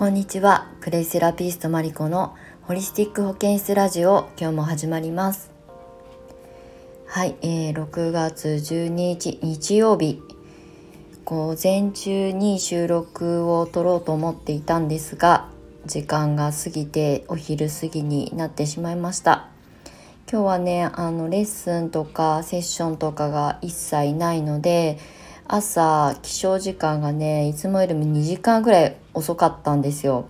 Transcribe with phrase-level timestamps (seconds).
[0.00, 0.66] こんにちは。
[0.80, 5.50] クレイセラピストマリコのホリスティック保健室ラジオ今日も始まります。
[7.04, 10.22] はい、えー、6月12日日曜日。
[11.26, 15.50] 午前中に収録を撮ろうと思っていたんですが
[15.84, 19.50] 時間が過ぎてお昼過ぎになってしまいました。
[20.32, 24.98] 今日はねあのレッスンとかセッションとかが一切ないので
[25.52, 30.28] 朝起床時間がねいつもよりも2時間ぐらい遅かったんですよ。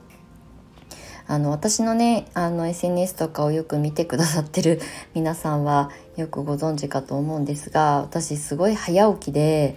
[1.26, 4.80] あの私のねあの SNS とかをよく見てくださってる
[5.14, 9.76] 皆さんはよくご存知かと思うんですが私すごい早起きで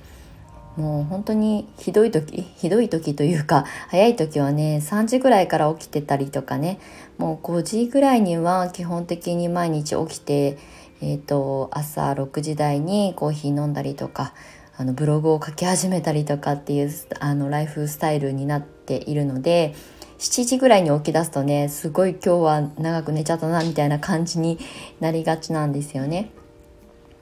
[0.78, 6.80] もう本当にひどい時ひどい時というか早い時はね3時ぐらいから起きてたりとかね
[7.18, 10.58] もう5時ぐらいには基本的に毎日起きて、
[11.02, 14.34] えーと朝6時台にコーヒー飲んだりとか
[14.76, 19.76] あのブログを書き始めたりとかっていうあのライフスタイルになっているので
[20.18, 24.57] 7時ぐらいに起き出すとねすごい今日は長く寝ちゃったなみたいな感じに
[24.99, 26.32] なりがちなんですよね。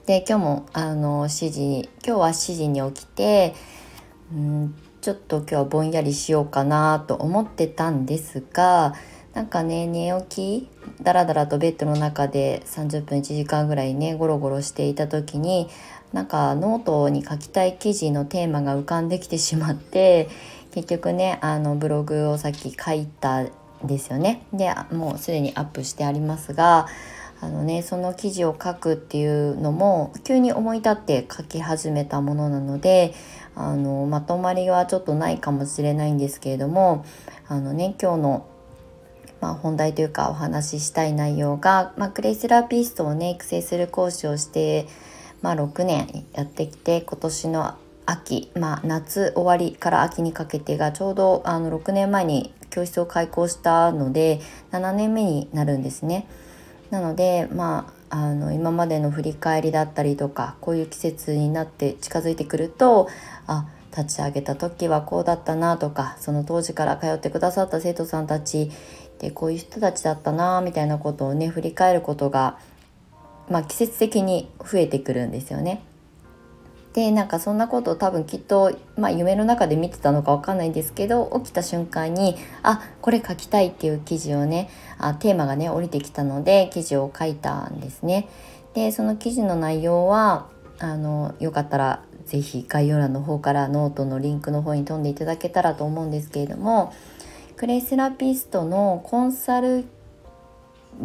[0.06, 3.54] で今日もあの7時今日は7時に起きて
[4.34, 8.94] んちょっと今日はぼんやりしようかなと思ってたんですが
[9.34, 15.68] なんかね寝起きだらだらとベッドの中で30分1時間ぐらいねゴロゴロしていた時に
[16.12, 20.28] なんかノートに書きたい記事のテーマが浮かんできてしまって
[20.72, 23.46] 結局ねあのブログをさっき書いた
[23.84, 24.44] ですよね。
[24.52, 26.86] でもうすでにアップしてありますが
[27.40, 33.14] あのねその記事を書くっていうのも急に思い立って書き始めたものなので
[33.56, 37.04] あのまとまりはちょっとないかもしれないんですけれども
[37.48, 38.46] あのね今日の
[39.40, 44.86] まあ、本題というかお話ししたい内容が、まあ、クレイセラピストをね育成する講師をして
[45.42, 47.74] まあ、6年やってきて今年の
[48.06, 56.26] 秋、まあ、夏終わりから秋にかけてがちょうどあの6年前に教室を開校したので7年目になるんですね。
[56.90, 63.08] なので、まあ、あの今までの振り返りだったりとかこういう季節になって近づいてくると
[63.46, 63.66] あ
[63.96, 68.70] 立ち上げた時はこうだったなとかその当時から通ってくださった生徒さんたち
[69.18, 72.58] でこういう人たちだったなみたいなことをね振り返ることが
[73.50, 75.82] まあ、季節的に増えてくるんですよね。
[76.92, 88.28] でなんかそんなことを多分きっと、まあ、夢の中で見てたのか分かんないんですけど起きた瞬間にあこれ書きたいっていう記事をねあテーマがね降りてきたので記事を書いたんですね。
[88.74, 90.48] でその記事の内容は
[90.78, 96.92] あのよかったら是非概要欄の方からノートのリンクの方に飛んでいただけたらと思うんですけれども
[97.56, 99.86] クレイセラピストのコンサル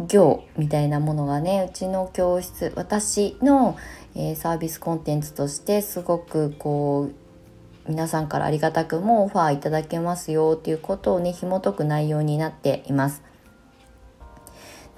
[0.06, 3.76] 業みたいなものがねうちの教室私の、
[4.14, 13.22] えー、サービスコンテンツとしてすごくこう皆さんからありがたくもオファーいただけますよっていうことをね紐解く内容になっています。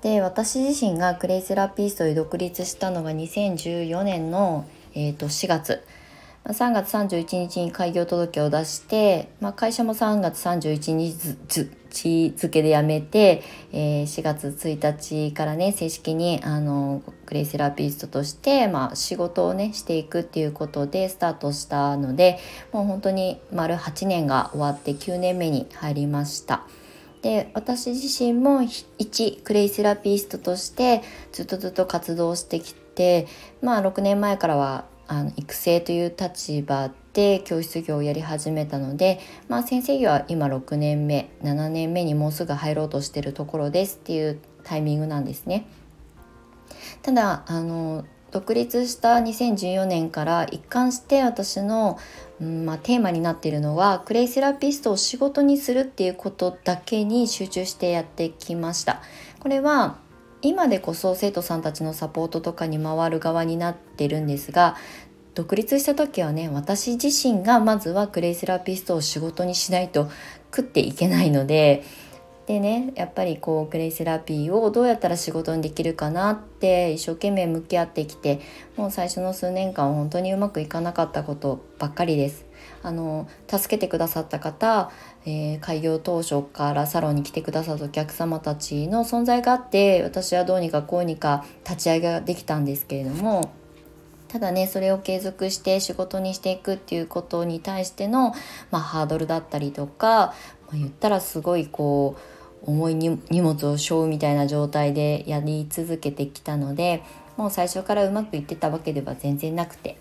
[0.03, 5.84] で私自身がクレイセラピストで独立したのが2014年の、えー、と4月
[6.47, 13.43] 3月31日に開業届を出して、まあ、会社も3月31日付で辞めて、
[13.73, 22.39] えー、4月1日からね正式にあのクレイセラピストとして、まあ、仕事をねしていくっていうことでスタートしたので
[22.73, 26.67] もう本当に丸8年が終わって9年目に入りました。
[27.23, 28.62] で私自身も
[28.99, 31.03] 一クレイセラピストとして
[31.33, 33.27] ずっとずっと活動してきて
[33.61, 45.66] まあ6年前からはあの育成という立場で教室業をやり始めたので、まあ、先生業は今6年目7年目にもうすぐ入ろうとしてるところですっていうタイミングなんですね。
[47.03, 51.99] ただあの独立した2014年から一貫して私の、
[52.41, 59.03] うんまあ、テーマになっているのはクレイセラピストを仕事にするっていうことだけに集中してやってきました。
[59.41, 59.99] これは
[60.43, 64.76] 今でこそ生徒さんたちのサポートとかに回る側になってるんですが
[65.35, 70.11] 独立した時はね私自身がまずはクレイセラピストを仕事にしないと
[70.55, 71.85] 食っていけないので
[72.47, 78.41] でねやっぱりこうクレイセラピーをどうやったら仕事にできるかなって一生懸命向き合ってきて
[78.76, 82.50] もう最初の数年間本当にうまくいかなかったことばっかりです。
[82.83, 84.91] あの助けてくださった方、
[85.27, 93.53] えー、開業当初からサロンに来てくださったお客様たちの存在があって私はどうにかこうにか立ち上げができたんですけれども
[94.29, 98.33] ただねそれを継続して仕事にしていくっていうことに対しての、
[98.71, 100.35] まあ、ハードルだったりとか、ま
[100.75, 107.03] あ、言ったらすごいこう重い荷物を背負うみたいな状態でやり続けてきたので
[107.37, 109.97] もう最初からうまくいってたわけでは全然なくて。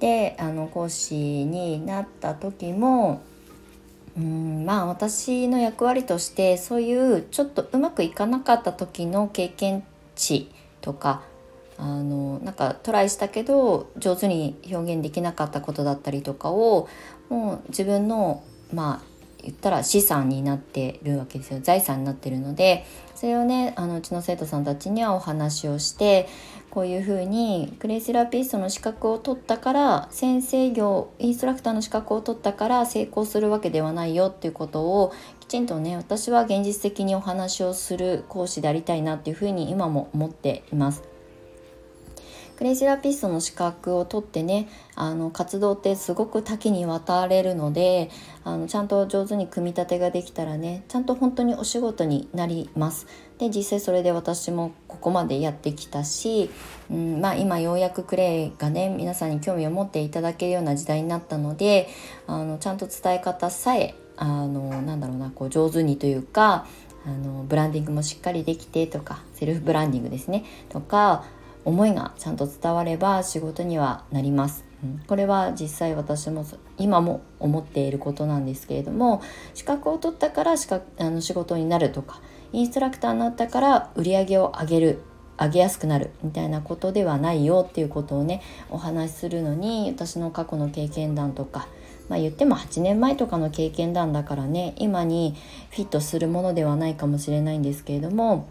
[0.00, 3.22] であの講師になった時も
[4.16, 9.84] うんまあ私の役割としてそういうちょっとうまくいかなかった時の経験
[10.16, 10.50] 値
[10.80, 11.22] とか
[11.78, 16.88] あのなんかトライしたけど上手に表現できなかったことだったりとかを
[17.28, 18.42] もう自分の
[18.72, 19.10] まあ
[19.42, 21.60] 言ったら資産になってるわけですよ。
[21.62, 26.28] 財産になってるのでそれをねあのうちの生徒さんたちにはお話をして
[26.70, 41.09] こういうふうにクレイセラピストの資格を取ったから先生業インストラクターの資格を取ったから成功するわけではないよっていうことをきちんとね私は現実的にお話をする講師でありたいなっていうふうに今も思っています。
[42.60, 48.10] クレイセラピストの資格を取ってねあの活動ってすごく多岐にわたれるので
[48.44, 53.06] あのちゃんと上手に組み立てができたらねちゃんと本当にお仕事になります。
[53.38, 56.50] で実際それで私もここまでやってきたし、
[56.90, 61.88] うんまあ、今ようやくクレイがね皆さんに興味を持っていただけるような時代になったので
[62.26, 66.66] あのちゃんと伝え方さえあのなんだろうなこう上手にというか
[67.06, 71.24] あのブランディングもしっかりできてとかセルフブランディングですねとか
[71.64, 74.64] 思いがちゃんと伝われば仕事にはなります。
[75.06, 76.46] これは実際私も
[76.78, 79.20] 今も思っていることなんですけれども
[79.52, 82.20] 資格を取ったから資格あの仕事になるとか
[82.52, 85.02] インストラクターになったから売り上げを上げる
[85.38, 91.66] 上げやすくなるみたいなことではないよっていうことをねお話しするのに私の過去の経験談とか
[92.08, 95.34] まあ言っても8年前とかの経験談だからね今に
[95.70, 98.48] フィットするものではないかもしれないんですけれども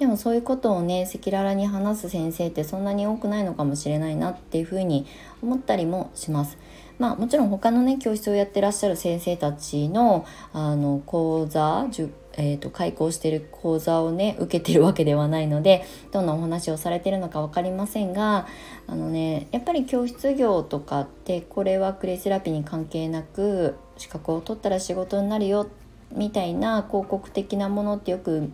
[0.00, 5.06] でもそういうことをね赤裸々に話す先生ってそんなに多くないのかもしれないなっていうふうに
[5.42, 6.56] 思ったりもします。
[6.98, 11.86] まあもちろん他のね教室をやってらっしゃる先生たちのあの講座
[12.34, 18.46] えーと、開講してる講座をね受けてるわけではないのでどんなお話をされてるのか分かりませんが
[18.86, 25.68] あのねやっぱり教室業とかってこれはクレイセラピーに関係なく資格を取ったら仕事になるよ
[26.12, 28.48] みたいな広告的なものってよく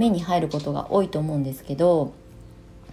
[0.00, 2.14] 目に入ることが多いと思うんですけど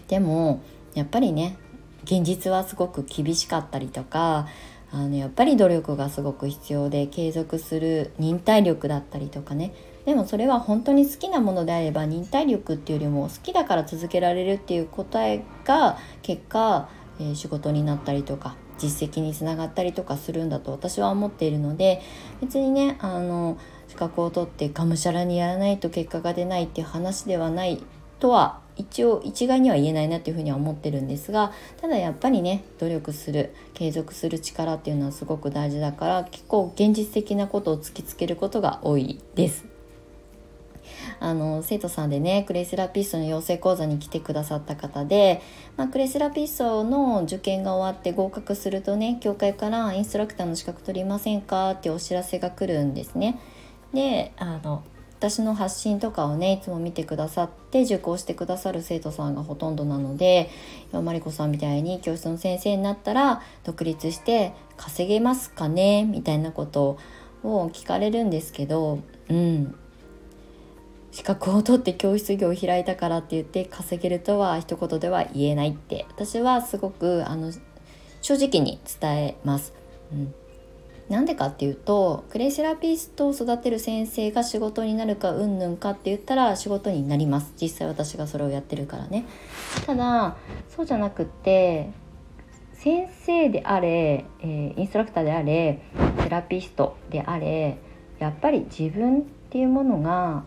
[0.10, 0.62] でも
[0.94, 1.58] やっぱりね
[2.04, 4.48] 現実はすごく厳しかったりとか
[4.92, 9.74] あのやっぱり努力がすごく必要で継続する忍耐力だったりとかね。
[10.06, 16.88] でもそれは本当に好きなものであれば忍耐力っていうよりも好きだから続けられるっていう答えが結果、
[17.20, 22.02] えー、仕事になったりとか実績につながったりとかするんだと私は思っているので
[22.40, 23.58] 別にねあの
[23.98, 27.82] 資格を取ってがむしゃらにやらないと結果が出ないっていう話ではない
[28.20, 31.52] とは一応一概には言えないなっていうふうには思ってるんですが
[31.82, 39.66] ただやっぱりね努力する継続する力っていうのはすごく大事だから結構現実的なことを突きつけることが多いです。
[41.20, 45.42] あの生徒さんでねクレイセラピストの養成講座に来てくださった方で、
[45.76, 53.40] まあ、クレイセラピストの受験が終わって合格するとね教会からインストラクターの資格取りませんかってお知らせが来るんですね。
[53.94, 54.84] であの
[55.18, 60.52] 私の発信とかをねいつも見てくださって受講してくださる生徒さんがほとんどなので
[60.92, 66.04] マリコさんみたいに教室の先生になったら独立して稼げますかね？
[66.04, 67.00] みたいなこと
[67.44, 69.00] を聞かれるんですけど
[69.30, 69.76] うん。
[71.12, 76.06] 資格を取って教室業を開いたからって言って稼げるとは一言では言えないって。
[76.10, 77.52] 私はすごくあの
[78.22, 79.74] 正直に伝えます。
[80.12, 80.36] うん。
[81.10, 87.54] なんでかっていうとクレイセラピストを育てる先生が仕事になるかうんぬんかって言ったら仕事になります。
[87.62, 89.26] 実際私がそれをやってるからね。
[89.86, 90.36] ただ
[90.70, 91.92] そうじゃなくって
[92.74, 95.82] 先生であれ、えー、インストラクターであれ
[96.24, 97.78] セラピストであれ
[98.20, 100.44] やっぱり自分っていうものが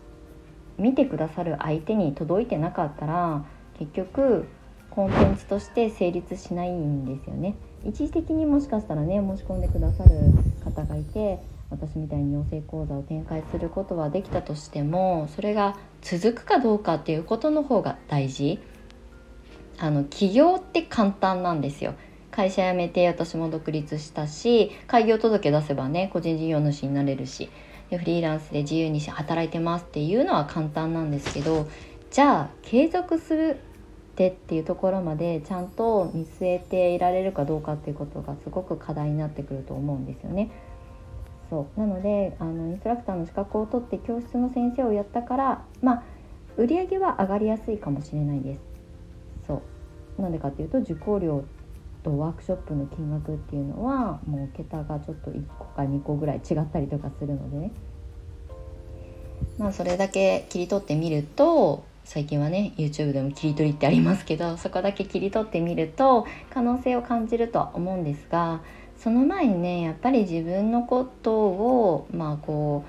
[0.79, 3.45] 見てくださる相手に届いてなかったら
[3.79, 4.47] 結局
[4.91, 7.55] コンテンツとして成立しないんですよね。
[7.85, 10.11] 一時的にもしかしたらね申し込んでくださる
[10.65, 11.39] 方がいて
[11.71, 18.59] 私みたいに養成講座を展開することはできたとしてもそれが続くかどうかっていうことの方が大事
[19.79, 21.95] あの起業って簡単なんですよ
[22.31, 27.51] 会社辞めて私も独立したし開業届出せばね個人事業主になれるし
[27.89, 31.69] でフリーランスで自由に働いてますっていうのは簡単なんですけど
[32.11, 33.59] じゃあ継続する
[34.21, 40.51] てっていうところまでちゃんと見据えていられるかどうかっていうことがすごく課題になってくると思うんですよね。
[41.49, 46.03] そうなのであのインストラクターの資格を取って教室の先生をやったからまあ
[46.59, 48.61] 売り上げは上がりやすいかもしれないです。
[49.47, 49.63] そ
[50.19, 51.45] うなんでかっていうと受講料
[52.03, 57.73] とワークショップの金額っていうのはもう桁がちょっと1個か2個ぐらい違ったりとかするのでね
[59.59, 68.63] まあそれだけ切り取ってみると最近はね YouTube でも切り取りってありますけどそこだけ切り取ってみると可能性を感じるとは思うんですが
[68.99, 72.85] その前にねやっぱり自分のことをまあこ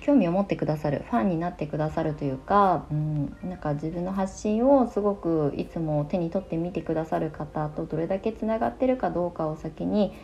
[0.00, 10.14] う興味を持ってくださるファンになってくださるというか、うん、なんか自分の発信をすごくいつも手に取って見てくださる方とどれだけつながってるかどうかを先に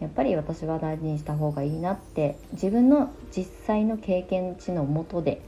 [0.00, 5.42] やっぱり私は大事にした方がいいなって自分の実際の経験値のもとで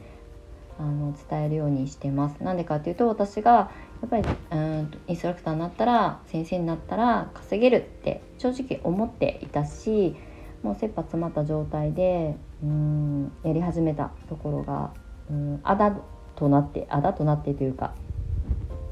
[0.78, 2.42] あの伝えるようにしてます。
[2.42, 3.70] なんでかっていうと私がや
[4.06, 10.14] っぱりうんインストラクターになったら先生になったら稼げるって正直思っていたし
[10.62, 14.92] もう切羽詰まった状態でうんやり始めたところが
[15.30, 15.96] うんあだ
[16.34, 17.94] となってあだとなってというか、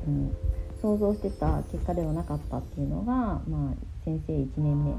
[0.06, 0.34] うん、
[0.84, 4.92] 想像してた結果ではなかったっていうのが、まあ、先生1年目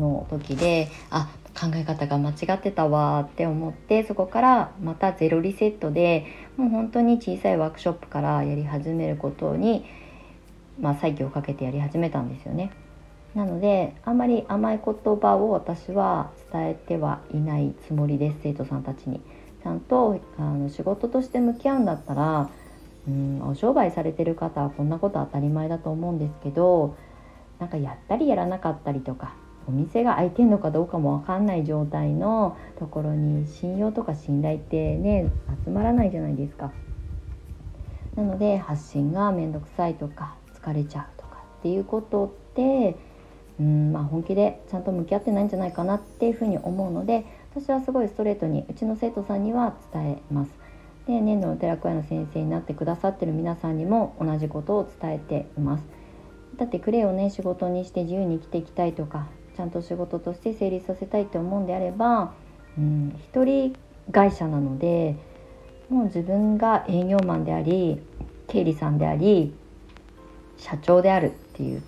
[0.00, 1.28] の時であ
[1.60, 6.26] 考え方が間違ってたわって思ってそこからまたゼロリセットで
[6.56, 9.84] もう本当に小さいワークショップからやり始めることに、
[10.80, 12.70] まあ、再起をかけてやり始めたんですよね。
[13.34, 19.20] なのであんまり甘い言葉を私は伝えてはいないつもりです生徒さんたちに。
[19.64, 22.50] ちゃんとあの仕事として向き合うんだったら
[23.08, 26.96] うんお商売されてる方はこんなこと当たり前だと思うんですけど
[27.58, 29.34] なんかやったりやらなかったりとか
[29.66, 35.30] お店が開いてんのかどうかも分かんない状態のところに信用とか信頼ってね
[35.64, 36.72] 集まらないじゃないですか。
[38.16, 42.96] なので発信が面倒くさいとか疲れちゃうとかっていうことって
[43.58, 50.63] うんまあ本気でちゃんと向き合ってないんじゃないかなっていうふうに思うので私はすごいストレートにうちの生徒さんには伝えます。
[51.06, 55.84] で年度の寺子屋の先生になってくださってる皆さんにも同じことを伝えています。
[56.56, 62.32] だってクレイをね仕事にして自由に生きていきたいとかちゃんと仕事として成立させたいって思うんであれば、
[62.78, 63.76] うん、一人
[64.12, 65.16] 会社なので
[65.88, 68.00] もう自分が営業マンであり
[68.46, 69.54] 経理さんであり
[70.58, 71.82] 社長であるっていう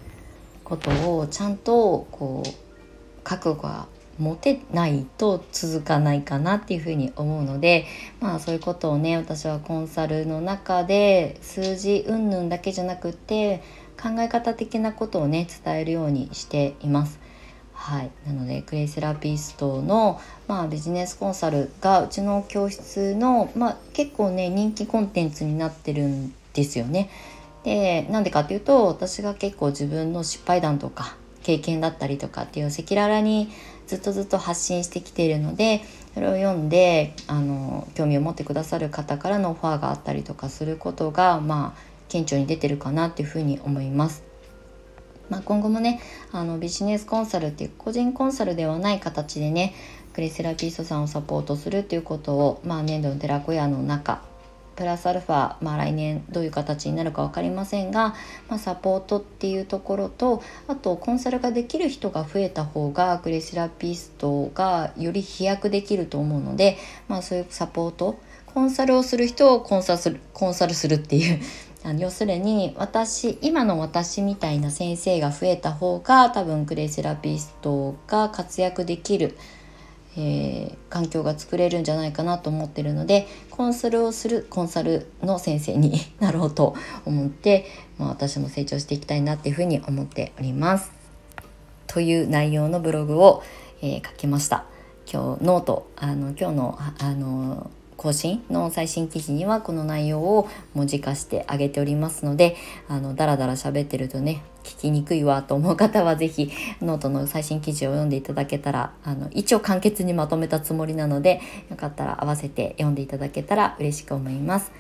[0.65, 2.51] ことをちゃんとこう
[3.23, 3.87] 覚悟が
[4.19, 7.87] 持てないと続かないかなっていうふうに思うので
[8.21, 13.63] まあそういうことをね私はコンサルの中で数字云々だけじゃなくて
[14.01, 17.19] 考え方的なことをね伝えるようにしています。
[17.73, 27.11] はい、なのでクレイセラピストの、まあ、ビジネスコンサルがうちの教室の、まあ、結構ね人気コンテンツになってるんですよね。
[27.65, 33.53] でなんでかっていうと私が結構自分の失敗談とか経験だったりとかっていう赤裸々に
[33.87, 35.83] ずっとずっと発信してきているので
[36.15, 44.25] それを読んであの興味を持ってくださる方からのオファーがあったりとかすることがまあ顕著に出てるかなっていうふうに思います。
[45.29, 46.01] まあ、今後もね
[46.33, 49.75] あのビジネスコンサルっていう個人コンサルではない形でね
[50.15, 54.23] クレセラピストさんをサポートするっていうことを、まあ、年度の寺子屋の中
[54.77, 58.15] プラスアルファ、まあ、来年どういう形になるか分かりませんが、
[58.49, 66.77] まあ、サポートっていうところとあとコンサルができる人が増えた方がクレイセラピストがより飛躍できると思うので、
[67.09, 71.41] まあ、そういうサポートコンサルをする人をコンサルするコンサルするっていう
[71.99, 79.37] 要するに私今の私みたいな先生が増えた方が多分クレイセラピストが活躍できる、
[80.17, 87.67] えー、環境が作れるんじゃないかなと思ってるのでコンサルをするコンサルの先生になろうと思って、
[87.99, 90.93] まあ、私も成長していきたいなっていうふうに思っております。
[91.87, 93.43] という内容のブログを、
[93.81, 94.65] えー、書きました。
[95.11, 97.71] 今日ノートあの今日のあの
[98.07, 114.71] 更新の最新記事にはこの内容を文字化してあげておりますのであのダラダラ喋ってるとね聞きにくいわと思う方は是非ノートの最新記事を読んでいただけたらあの一応簡潔にまとめたつもりなのでよかったら合わせて読んでいただけたら嬉しく思います。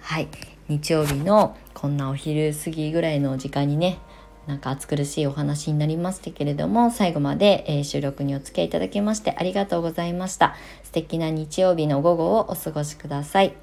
[0.00, 0.26] はい
[0.68, 3.98] 日曜日のこんなお昼過ぎぐらいの時間にね
[4.46, 10.56] なんか暑苦しいお話になりましたけれども最後まで、えー、収録にお付き合いいただきましてありがとうございました。
[10.82, 13.54] 素敵な日曜日の午後をお過ごしください。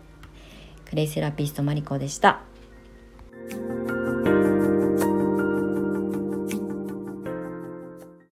[0.85, 2.41] クレイセラピストマリコでした。